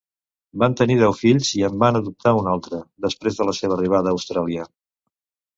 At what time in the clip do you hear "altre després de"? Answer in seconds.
2.55-3.47